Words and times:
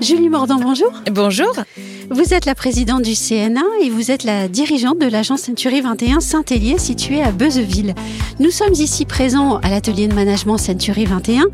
Julie 0.00 0.28
Mordant, 0.28 0.60
bonjour. 0.60 0.92
Bonjour. 1.10 1.52
Vous 2.10 2.32
êtes 2.32 2.46
la 2.46 2.54
présidente 2.54 3.02
du 3.02 3.14
CNA 3.14 3.62
et 3.82 3.90
vous 3.90 4.12
êtes 4.12 4.22
la 4.22 4.46
dirigeante 4.46 4.98
de 4.98 5.06
l'agence 5.06 5.40
Century 5.40 5.80
21 5.80 6.20
Saint-Hélier 6.20 6.78
située 6.78 7.20
à 7.20 7.32
Beuzeville. 7.32 7.94
Nous 8.38 8.52
sommes 8.52 8.74
ici 8.74 9.04
présents 9.04 9.58
à 9.58 9.70
l'atelier 9.70 10.06
de 10.06 10.14
management 10.14 10.56
Century 10.56 11.04
21. 11.04 11.46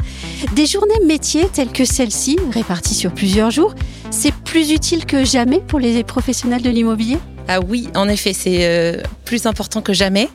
Des 0.54 0.66
journées 0.66 1.04
métiers 1.06 1.48
telles 1.52 1.72
que 1.72 1.86
celle-ci, 1.86 2.38
réparties 2.52 2.94
sur 2.94 3.12
plusieurs 3.12 3.50
jours, 3.50 3.74
c'est 4.10 4.34
plus 4.34 4.72
utile 4.72 5.06
que 5.06 5.24
jamais 5.24 5.60
pour 5.60 5.80
les 5.80 6.04
professionnels 6.04 6.62
de 6.62 6.70
l'immobilier? 6.70 7.18
Ah 7.48 7.60
oui, 7.60 7.88
en 7.94 8.08
effet, 8.08 8.32
c'est 8.34 8.66
euh, 8.66 9.02
plus 9.24 9.46
important 9.46 9.80
que 9.80 9.94
jamais. 9.94 10.28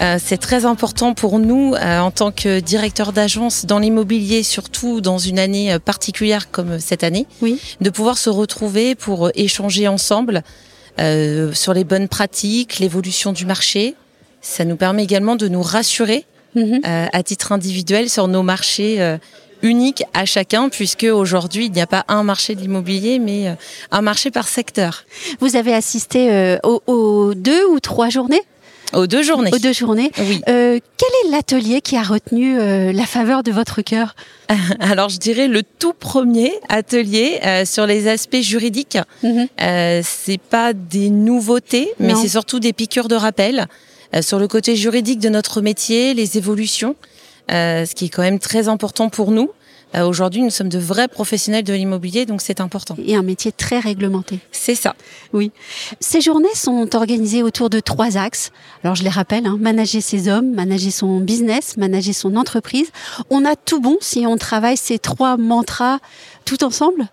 Euh, 0.00 0.16
c'est 0.22 0.38
très 0.38 0.64
important 0.64 1.12
pour 1.12 1.38
nous 1.38 1.74
euh, 1.74 1.98
en 2.00 2.10
tant 2.10 2.30
que 2.32 2.60
directeur 2.60 3.12
d'agence 3.12 3.66
dans 3.66 3.78
l'immobilier, 3.78 4.42
surtout 4.42 5.00
dans 5.02 5.18
une 5.18 5.38
année 5.38 5.72
euh, 5.74 5.78
particulière 5.78 6.50
comme 6.50 6.78
cette 6.80 7.04
année, 7.04 7.26
Oui. 7.42 7.58
de 7.82 7.90
pouvoir 7.90 8.16
se 8.16 8.30
retrouver 8.30 8.94
pour 8.94 9.30
échanger 9.34 9.88
ensemble 9.88 10.42
euh, 10.98 11.52
sur 11.52 11.74
les 11.74 11.84
bonnes 11.84 12.08
pratiques, 12.08 12.78
l'évolution 12.78 13.32
du 13.32 13.44
marché. 13.44 13.94
Ça 14.40 14.64
nous 14.64 14.76
permet 14.76 15.04
également 15.04 15.36
de 15.36 15.48
nous 15.48 15.62
rassurer 15.62 16.24
Mhm. 16.56 16.80
euh, 16.84 17.06
à 17.12 17.22
titre 17.22 17.52
individuel 17.52 18.10
sur 18.10 18.26
nos 18.26 18.42
marchés 18.42 19.00
euh, 19.00 19.18
uniques 19.62 20.02
à 20.14 20.24
chacun, 20.24 20.68
puisque 20.68 21.04
aujourd'hui 21.04 21.66
il 21.66 21.72
n'y 21.72 21.80
a 21.80 21.86
pas 21.86 22.04
un 22.08 22.24
marché 22.24 22.56
de 22.56 22.60
l'immobilier, 22.60 23.20
mais 23.20 23.48
euh, 23.48 23.52
un 23.92 24.00
marché 24.00 24.32
par 24.32 24.48
secteur. 24.48 25.04
Vous 25.38 25.54
avez 25.54 25.72
assisté 25.74 26.32
euh, 26.32 26.58
aux, 26.64 26.82
aux 26.88 27.34
deux 27.34 27.64
ou 27.66 27.78
trois 27.78 28.08
journées? 28.08 28.42
Aux 28.92 29.06
deux 29.06 29.22
journées. 29.22 29.50
Aux 29.52 29.58
deux 29.58 29.72
journées. 29.72 30.10
Oui. 30.18 30.42
Euh, 30.48 30.78
quel 30.96 31.08
est 31.24 31.30
l'atelier 31.30 31.80
qui 31.80 31.96
a 31.96 32.02
retenu 32.02 32.58
euh, 32.58 32.92
la 32.92 33.06
faveur 33.06 33.42
de 33.42 33.52
votre 33.52 33.82
cœur 33.82 34.14
Alors 34.80 35.08
je 35.08 35.18
dirais 35.18 35.48
le 35.48 35.62
tout 35.62 35.92
premier 35.92 36.52
atelier 36.68 37.40
euh, 37.44 37.64
sur 37.64 37.86
les 37.86 38.08
aspects 38.08 38.40
juridiques. 38.40 38.98
Mhm. 39.22 39.48
Euh, 39.60 40.00
c'est 40.04 40.40
pas 40.40 40.72
des 40.72 41.10
nouveautés, 41.10 41.92
mais 41.98 42.14
c'est 42.14 42.28
surtout 42.28 42.60
des 42.60 42.72
piqûres 42.72 43.08
de 43.08 43.14
rappel 43.16 43.66
euh, 44.14 44.22
sur 44.22 44.38
le 44.38 44.48
côté 44.48 44.76
juridique 44.76 45.20
de 45.20 45.28
notre 45.28 45.60
métier, 45.60 46.14
les 46.14 46.36
évolutions, 46.36 46.96
euh, 47.52 47.84
ce 47.86 47.94
qui 47.94 48.06
est 48.06 48.08
quand 48.08 48.22
même 48.22 48.38
très 48.38 48.68
important 48.68 49.08
pour 49.08 49.30
nous. 49.30 49.50
Euh, 49.94 50.06
Aujourd'hui, 50.06 50.42
nous 50.42 50.50
sommes 50.50 50.68
de 50.68 50.78
vrais 50.78 51.08
professionnels 51.08 51.64
de 51.64 51.72
l'immobilier, 51.72 52.26
donc 52.26 52.40
c'est 52.40 52.60
important. 52.60 52.96
Et 53.04 53.16
un 53.16 53.22
métier 53.22 53.52
très 53.52 53.78
réglementé. 53.78 54.40
C'est 54.52 54.74
ça. 54.74 54.94
Oui. 55.32 55.52
Ces 56.00 56.20
journées 56.20 56.54
sont 56.54 56.94
organisées 56.94 57.42
autour 57.42 57.70
de 57.70 57.80
trois 57.80 58.16
axes. 58.16 58.52
Alors 58.84 58.94
je 58.94 59.02
les 59.02 59.10
rappelle, 59.10 59.46
hein, 59.46 59.56
manager 59.60 60.02
ses 60.02 60.28
hommes, 60.28 60.54
manager 60.54 60.92
son 60.92 61.20
business, 61.20 61.76
manager 61.76 62.14
son 62.14 62.36
entreprise. 62.36 62.90
On 63.30 63.44
a 63.44 63.56
tout 63.56 63.80
bon 63.80 63.96
si 64.00 64.26
on 64.26 64.36
travaille 64.36 64.76
ces 64.76 64.98
trois 64.98 65.36
mantras 65.36 65.98
tout 66.44 66.62
ensemble. 66.64 67.08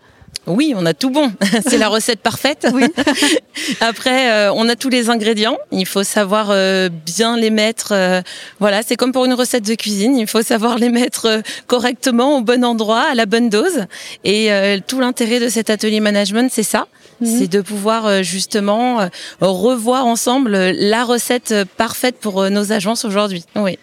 Oui, 0.48 0.74
on 0.76 0.86
a 0.86 0.94
tout 0.94 1.10
bon. 1.10 1.32
c'est 1.68 1.78
la 1.78 1.90
recette 1.90 2.20
parfaite. 2.22 2.68
Oui. 2.74 2.86
Après, 3.82 4.32
euh, 4.32 4.52
on 4.54 4.68
a 4.70 4.76
tous 4.76 4.90
les 4.90 5.10
ingrédients. 5.10 5.58
Il 5.72 5.86
faut 5.86 6.04
savoir 6.04 6.48
euh, 6.52 6.90
bien 6.90 7.38
les 7.38 7.50
mettre. 7.50 7.92
euh, 7.92 8.22
voilà, 8.60 8.82
c'est 8.84 8.96
comme 8.96 9.12
pour 9.12 9.26
une 9.26 9.34
recette 9.34 9.66
de 9.68 9.76
cuisine. 9.76 10.18
Il 10.18 10.28
faut 10.28 10.42
savoir 10.42 10.78
les 10.78 10.90
mettre 10.90 11.26
euh, 11.26 11.42
correctement 11.68 12.38
au 12.38 12.42
bon 12.42 12.64
endroit, 12.64 13.04
à 13.12 13.16
la 13.16 13.26
bonne 13.26 13.50
dose. 13.50 13.86
Et 14.24 14.52
euh, 14.52 14.78
tout 14.86 15.00
l'intérêt 15.00 15.40
de 15.40 15.50
cet 15.50 15.70
atelier 15.70 16.00
management, 16.00 16.50
c'est 16.52 16.64
ça. 16.64 16.88
Mhm. 17.20 17.28
C'est 17.40 17.48
de 17.48 17.62
pouvoir 17.62 18.06
euh, 18.06 18.22
justement 18.24 19.02
euh, 19.02 19.08
revoir 19.42 20.06
ensemble 20.06 20.52
la 20.52 21.04
recette 21.04 21.54
parfaite 21.78 22.18
pour 22.20 22.50
nos 22.50 22.72
agences 22.72 23.06
aujourd'hui. 23.06 23.44
Oui. 23.56 23.78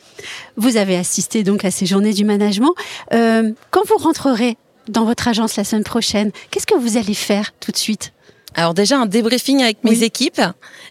Vous 0.57 0.77
avez 0.77 0.97
assisté 0.97 1.43
donc 1.43 1.65
à 1.65 1.71
ces 1.71 1.85
journées 1.87 2.13
du 2.13 2.25
management. 2.25 2.75
Euh, 3.13 3.51
quand 3.71 3.83
vous 3.87 3.97
rentrerez 3.97 4.57
dans 4.89 5.05
votre 5.05 5.29
agence 5.29 5.57
la 5.57 5.65
semaine 5.65 5.85
prochaine, 5.85 6.31
qu'est-ce 6.51 6.67
que 6.67 6.75
vous 6.79 6.97
allez 6.97 7.15
faire 7.15 7.53
tout 7.61 7.73
de 7.73 7.77
suite? 7.77 8.13
Alors 8.57 8.73
déjà 8.73 8.99
un 8.99 9.07
débriefing 9.07 9.63
avec 9.63 9.83
mes 9.83 9.91
Oui. 9.99 10.05
équipes, 10.05 10.41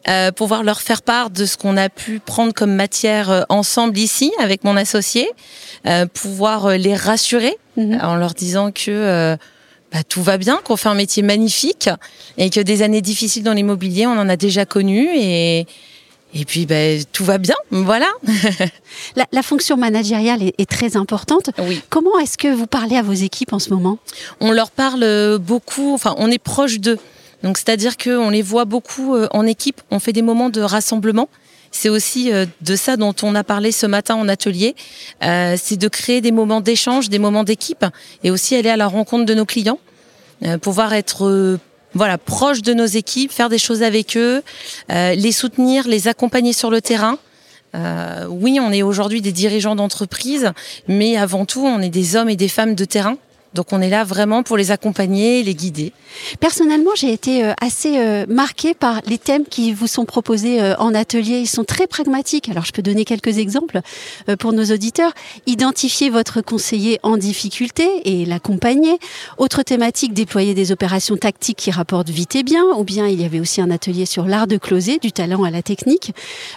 euh, 0.09 0.31
pouvoir 0.33 0.63
leur 0.63 0.81
faire 0.81 1.01
part 1.01 1.29
de 1.29 1.45
ce 1.45 1.55
qu'on 1.55 1.77
a 1.77 1.87
pu 1.87 2.19
prendre 2.19 2.53
comme 2.53 2.73
matière 2.75 3.29
euh, 3.31 3.43
ensemble 3.47 3.97
ici 3.97 4.33
avec 4.39 4.65
mon 4.65 4.75
associé, 4.75 5.29
euh, 5.85 6.05
pouvoir 6.05 6.65
euh, 6.65 6.75
les 6.77 6.95
rassurer 6.95 7.55
Mhm. 7.77 7.99
en 8.03 8.15
leur 8.17 8.33
disant 8.33 8.71
que 8.71 8.91
euh, 8.91 9.35
bah, 9.93 10.03
tout 10.07 10.21
va 10.21 10.37
bien, 10.37 10.59
qu'on 10.63 10.75
fait 10.75 10.89
un 10.89 10.93
métier 10.95 11.23
magnifique 11.23 11.89
et 12.37 12.49
que 12.49 12.59
des 12.59 12.81
années 12.81 13.01
difficiles 13.01 13.43
dans 13.43 13.53
l'immobilier, 13.53 14.05
on 14.07 14.11
en 14.19 14.27
a 14.29 14.35
déjà 14.35 14.65
connu 14.65 15.07
et 15.15 15.65
et 16.33 16.45
puis 16.45 16.65
bah, 16.65 16.75
tout 17.11 17.23
va 17.25 17.37
bien, 17.37 17.55
voilà. 17.71 18.07
la, 19.15 19.25
la 19.31 19.43
fonction 19.43 19.77
managériale 19.77 20.41
est, 20.43 20.53
est 20.57 20.69
très 20.69 20.97
importante. 20.97 21.49
Oui. 21.59 21.81
Comment 21.89 22.17
est-ce 22.19 22.37
que 22.37 22.47
vous 22.47 22.67
parlez 22.67 22.95
à 22.95 23.01
vos 23.01 23.13
équipes 23.13 23.53
en 23.53 23.59
ce 23.59 23.69
moment? 23.69 23.97
On 24.39 24.51
leur 24.51 24.71
parle 24.71 25.37
beaucoup, 25.39 25.93
enfin 25.93 26.15
on 26.17 26.29
est 26.31 26.39
proche 26.39 26.79
d'eux. 26.79 26.99
Donc 27.43 27.57
c'est-à-dire 27.57 27.97
qu'on 27.97 28.29
les 28.29 28.41
voit 28.41 28.65
beaucoup 28.65 29.15
euh, 29.15 29.27
en 29.31 29.45
équipe, 29.45 29.81
on 29.91 29.99
fait 29.99 30.13
des 30.13 30.21
moments 30.21 30.49
de 30.49 30.61
rassemblement. 30.61 31.27
C'est 31.71 31.89
aussi 31.89 32.31
euh, 32.31 32.45
de 32.61 32.75
ça 32.75 32.97
dont 32.97 33.15
on 33.23 33.35
a 33.35 33.43
parlé 33.43 33.71
ce 33.71 33.85
matin 33.87 34.15
en 34.15 34.29
atelier, 34.29 34.75
Euh, 35.23 35.55
c'est 35.61 35.77
de 35.77 35.87
créer 35.87 36.21
des 36.21 36.31
moments 36.31 36.61
d'échange, 36.61 37.09
des 37.09 37.19
moments 37.19 37.43
d'équipe, 37.43 37.85
et 38.23 38.31
aussi 38.31 38.55
aller 38.55 38.69
à 38.69 38.77
la 38.77 38.87
rencontre 38.87 39.25
de 39.25 39.33
nos 39.33 39.45
clients, 39.45 39.79
euh, 40.45 40.57
pouvoir 40.57 40.93
être 40.93 41.25
euh, 41.25 41.59
voilà 41.93 42.17
proche 42.17 42.61
de 42.61 42.73
nos 42.73 42.85
équipes, 42.85 43.31
faire 43.31 43.49
des 43.49 43.57
choses 43.57 43.83
avec 43.83 44.17
eux, 44.17 44.41
euh, 44.91 45.15
les 45.15 45.31
soutenir, 45.31 45.87
les 45.87 46.07
accompagner 46.07 46.53
sur 46.53 46.69
le 46.69 46.81
terrain. 46.81 47.17
Euh, 47.75 48.27
oui, 48.29 48.59
on 48.61 48.71
est 48.71 48.83
aujourd'hui 48.83 49.21
des 49.21 49.31
dirigeants 49.31 49.75
d'entreprise, 49.75 50.51
mais 50.87 51.17
avant 51.17 51.45
tout, 51.45 51.65
on 51.65 51.81
est 51.81 51.89
des 51.89 52.15
hommes 52.15 52.29
et 52.29 52.35
des 52.35 52.47
femmes 52.47 52.75
de 52.75 52.85
terrain. 52.85 53.17
Donc 53.53 53.67
on 53.71 53.81
est 53.81 53.89
là 53.89 54.03
vraiment 54.03 54.43
pour 54.43 54.57
les 54.57 54.71
accompagner, 54.71 55.43
les 55.43 55.55
guider. 55.55 55.93
Personnellement, 56.39 56.91
j'ai 56.95 57.11
été 57.11 57.43
euh, 57.43 57.53
assez 57.61 57.97
euh, 57.97 58.25
marquée 58.27 58.73
par 58.73 59.01
les 59.05 59.17
thèmes 59.17 59.45
qui 59.45 59.73
vous 59.73 59.87
sont 59.87 60.05
proposés 60.05 60.61
euh, 60.61 60.75
en 60.77 60.93
atelier. 60.93 61.39
Ils 61.39 61.47
sont 61.47 61.63
très 61.63 61.87
pragmatiques. 61.87 62.49
Alors, 62.49 62.65
je 62.65 62.71
peux 62.71 62.81
donner 62.81 63.05
quelques 63.05 63.37
exemples 63.37 63.81
pour 64.39 64.53
nos 64.53 64.65
auditeurs. 64.65 65.11
Identifier 65.45 66.09
votre 66.09 66.41
conseiller 66.41 66.99
en 67.03 67.17
difficulté 67.17 67.87
et 68.05 68.25
l'accompagner. 68.25 68.97
Autre 69.37 69.63
thématique, 69.63 70.13
déployer 70.13 70.53
des 70.53 70.71
opérations 70.71 71.17
tactiques 71.17 71.57
qui 71.57 71.71
rapportent 71.71 72.09
vite 72.09 72.35
et 72.35 72.43
bien. 72.43 72.63
Ou 72.77 72.83
bien, 72.83 73.07
il 73.07 73.21
y 73.21 73.25
avait 73.25 73.39
aussi 73.39 73.61
un 73.61 73.71
atelier 73.71 74.05
sur 74.05 74.25
l'art 74.25 74.47
de 74.47 74.57
closer, 74.57 74.99
du 74.99 75.11
talent 75.11 75.43
à 75.43 75.51
la 75.51 75.61
technique. 75.61 76.13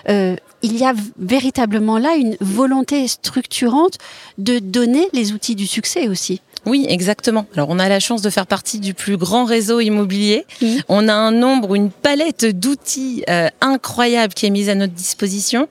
Euh, 0.09 0.37
il 0.63 0.77
y 0.77 0.85
a 0.85 0.95
véritablement 1.19 1.99
là 1.99 2.17
une 2.17 2.37
volonté 2.41 3.07
structurante 3.09 3.99
de 4.39 4.59
donner 4.59 5.09
les 5.13 5.33
outils 5.33 5.55
du 5.55 5.67
succès 5.67 6.09
aussi. 6.09 6.41
Oui, 6.67 6.85
exactement. 6.89 7.47
Alors 7.55 7.69
on 7.71 7.79
a 7.79 7.89
la 7.89 8.01
chance 8.01 8.23
de 8.23 8.31
faire 8.31 8.47
partie 8.47 8.81
du 8.81 8.93
plus 8.93 9.17
grand 9.17 9.45
réseau 9.45 9.79
immobilier. 9.79 10.45
On 10.89 11.07
a 11.07 11.15
un 11.15 11.31
nombre, 11.31 11.77
une 11.77 11.91
palette 11.91 12.45
d'outils 12.45 13.23
euh, 13.31 13.49
incroyable 13.61 14.35
qui 14.35 14.47
est 14.47 14.51
mise 14.51 14.69
à 14.69 14.75
notre 14.75 14.93
disposition. 14.93 15.69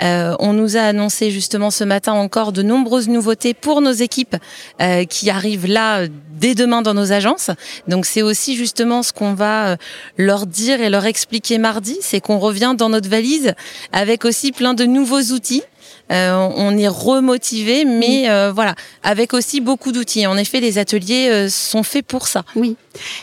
Euh, 0.00 0.34
on 0.40 0.54
nous 0.54 0.78
a 0.78 0.80
annoncé 0.80 1.30
justement 1.30 1.70
ce 1.70 1.84
matin 1.84 2.14
encore 2.14 2.52
de 2.52 2.62
nombreuses 2.62 3.08
nouveautés 3.08 3.52
pour 3.52 3.82
nos 3.82 3.92
équipes 3.92 4.36
euh, 4.80 5.04
qui 5.04 5.28
arrivent 5.28 5.66
là 5.66 5.98
euh, 5.98 6.08
dès 6.38 6.54
demain 6.54 6.82
dans 6.82 6.94
nos 6.94 7.12
agences. 7.12 7.50
Donc 7.86 8.06
c'est 8.06 8.22
aussi 8.22 8.56
justement 8.56 9.02
ce 9.02 9.12
qu'on 9.12 9.34
va 9.34 9.68
euh, 9.68 9.76
leur 10.16 10.46
dire 10.46 10.80
et 10.80 10.88
leur 10.88 11.04
expliquer 11.04 11.58
mardi, 11.58 11.98
c'est 12.00 12.20
qu'on 12.20 12.38
revient 12.38 12.74
dans 12.76 12.88
notre 12.88 13.08
valise 13.08 13.54
avec 13.92 14.24
aussi 14.24 14.52
plein 14.52 14.74
de 14.74 14.84
nouveaux 14.84 15.20
outils. 15.32 15.62
Euh, 16.10 16.48
on 16.56 16.76
est 16.76 16.88
remotivé, 16.88 17.84
mais 17.84 18.30
euh, 18.30 18.50
voilà, 18.52 18.74
avec 19.02 19.34
aussi 19.34 19.60
beaucoup 19.60 19.92
d'outils. 19.92 20.26
En 20.26 20.36
effet, 20.36 20.60
les 20.60 20.78
ateliers 20.78 21.28
euh, 21.28 21.48
sont 21.48 21.82
faits 21.82 22.06
pour 22.06 22.28
ça. 22.28 22.44
Oui. 22.56 22.76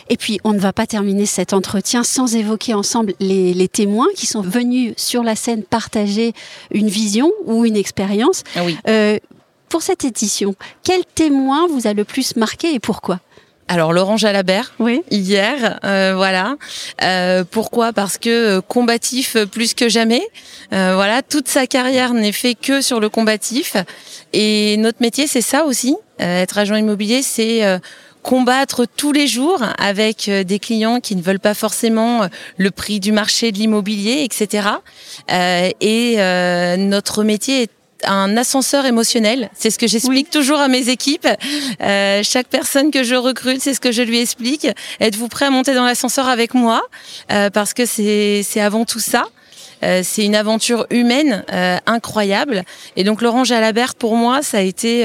Et 0.08 0.16
puis, 0.16 0.38
on 0.44 0.52
ne 0.52 0.58
va 0.58 0.72
pas 0.72 0.86
terminer 0.86 1.26
cet 1.26 1.52
entretien 1.52 2.04
sans 2.04 2.36
évoquer 2.36 2.74
ensemble 2.74 3.14
les, 3.18 3.54
les 3.54 3.68
témoins 3.68 4.06
qui 4.14 4.26
sont 4.26 4.40
venus 4.40 4.94
sur 4.96 5.22
la 5.22 5.34
scène 5.34 5.62
partager 5.62 6.32
une 6.70 6.88
vision 6.88 7.32
ou 7.44 7.64
une 7.64 7.76
expérience. 7.76 8.44
Ah 8.54 8.62
oui. 8.64 8.76
Pour 9.68 9.82
cette 9.82 10.04
édition, 10.04 10.54
quel 10.84 11.04
témoin 11.04 11.66
vous 11.66 11.88
a 11.88 11.92
le 11.92 12.04
plus 12.04 12.36
marqué 12.36 12.72
et 12.72 12.78
pourquoi? 12.78 13.18
Alors 13.68 13.92
Laurent 13.92 14.16
Jalabert, 14.16 14.72
Oui. 14.78 15.02
hier, 15.10 15.80
euh, 15.84 16.12
voilà. 16.14 16.54
Euh, 17.02 17.42
pourquoi? 17.50 17.92
Parce 17.92 18.16
que 18.16 18.58
euh, 18.58 18.60
combatif 18.60 19.36
plus 19.50 19.74
que 19.74 19.88
jamais. 19.88 20.22
Euh, 20.72 20.92
voilà, 20.94 21.22
toute 21.22 21.48
sa 21.48 21.66
carrière 21.66 22.14
n'est 22.14 22.30
fait 22.32 22.54
que 22.54 22.80
sur 22.80 23.00
le 23.00 23.08
combatif. 23.08 23.76
Et 24.32 24.76
notre 24.76 24.98
métier, 25.00 25.26
c'est 25.26 25.40
ça 25.40 25.64
aussi. 25.64 25.96
Euh, 26.20 26.42
être 26.42 26.58
agent 26.58 26.76
immobilier, 26.76 27.22
c'est 27.22 27.64
euh, 27.64 27.78
combattre 28.22 28.86
tous 28.86 29.10
les 29.12 29.26
jours 29.26 29.60
avec 29.78 30.28
des 30.30 30.58
clients 30.58 31.00
qui 31.00 31.14
ne 31.16 31.22
veulent 31.22 31.40
pas 31.40 31.54
forcément 31.54 32.26
le 32.56 32.70
prix 32.70 32.98
du 33.00 33.10
marché 33.12 33.52
de 33.52 33.58
l'immobilier, 33.58 34.22
etc. 34.24 34.68
Euh, 35.32 35.70
et 35.80 36.16
euh, 36.18 36.76
notre 36.76 37.22
métier 37.24 37.62
est 37.62 37.70
un 38.04 38.36
ascenseur 38.36 38.84
émotionnel. 38.86 39.50
C'est 39.54 39.70
ce 39.70 39.78
que 39.78 39.86
j'explique 39.86 40.30
toujours 40.30 40.58
à 40.58 40.68
mes 40.68 40.88
équipes. 40.88 41.28
Euh, 41.80 42.22
chaque 42.22 42.48
personne 42.48 42.90
que 42.90 43.02
je 43.02 43.14
recrute, 43.14 43.60
c'est 43.60 43.74
ce 43.74 43.80
que 43.80 43.92
je 43.92 44.02
lui 44.02 44.20
explique. 44.20 44.66
Êtes-vous 45.00 45.28
prêt 45.28 45.46
à 45.46 45.50
monter 45.50 45.74
dans 45.74 45.84
l'ascenseur 45.84 46.28
avec 46.28 46.54
moi? 46.54 46.82
Euh, 47.32 47.50
Parce 47.50 47.74
que 47.74 47.86
c'est 47.86 48.42
c'est 48.42 48.60
avant 48.60 48.84
tout 48.84 49.00
ça. 49.00 49.24
C'est 49.80 50.24
une 50.24 50.34
aventure 50.34 50.86
humaine 50.90 51.44
incroyable. 51.86 52.64
Et 52.96 53.04
donc 53.04 53.22
Laurent 53.22 53.44
Jalabert, 53.44 53.94
pour 53.94 54.16
moi, 54.16 54.42
ça 54.42 54.58
a 54.58 54.60
été 54.60 55.04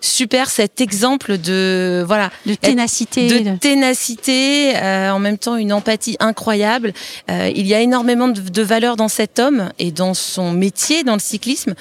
super 0.00 0.50
cet 0.50 0.80
exemple 0.80 1.38
de 1.38 2.04
voilà 2.06 2.30
de 2.46 2.54
ténacité, 2.54 3.40
de 3.42 3.56
ténacité, 3.56 4.74
en 4.76 5.18
même 5.18 5.38
temps 5.38 5.56
une 5.56 5.72
empathie 5.72 6.16
incroyable. 6.20 6.92
il 7.28 7.66
y 7.66 7.74
a 7.74 7.80
énormément 7.80 8.28
de, 8.28 8.40
de 8.40 8.62
valeurs 8.62 8.96
dans 8.96 9.08
cet 9.08 9.38
homme 9.38 9.70
et 9.78 9.90
dans 9.90 10.14
son 10.14 10.52
métier, 10.52 11.04
dans 11.04 11.14
le 11.14 11.20
cyclisme, 11.20 11.74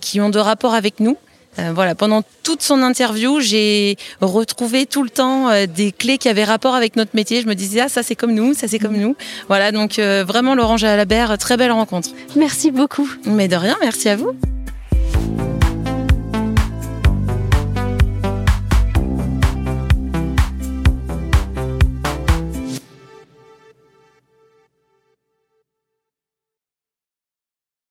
qui 0.00 0.20
ont 0.20 0.30
de 0.30 0.38
rapport 0.38 0.74
avec 0.74 1.00
nous. 1.00 1.16
Euh, 1.60 1.72
voilà, 1.74 1.94
pendant 1.94 2.22
toute 2.42 2.62
son 2.62 2.82
interview, 2.82 3.40
j'ai 3.40 3.96
retrouvé 4.20 4.86
tout 4.86 5.02
le 5.02 5.10
temps 5.10 5.50
euh, 5.50 5.66
des 5.66 5.92
clés 5.92 6.18
qui 6.18 6.28
avaient 6.28 6.44
rapport 6.44 6.74
avec 6.74 6.96
notre 6.96 7.14
métier. 7.14 7.42
Je 7.42 7.46
me 7.46 7.54
disais, 7.54 7.80
ah, 7.80 7.88
ça 7.88 8.02
c'est 8.02 8.16
comme 8.16 8.32
nous, 8.32 8.54
ça 8.54 8.68
c'est 8.68 8.78
comme 8.78 8.96
nous. 8.96 9.16
Voilà, 9.48 9.72
donc 9.72 9.98
euh, 9.98 10.24
vraiment, 10.26 10.54
Laurent 10.54 10.76
Jalabert, 10.76 11.36
très 11.38 11.56
belle 11.56 11.72
rencontre. 11.72 12.10
Merci 12.36 12.70
beaucoup. 12.70 13.08
Mais 13.26 13.48
de 13.48 13.56
rien, 13.56 13.76
merci 13.80 14.08
à 14.08 14.16
vous. 14.16 14.32